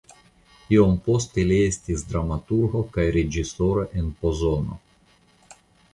[0.75, 4.83] Iom poste li estis dramaturgo kaj reĝisoro en Pozono.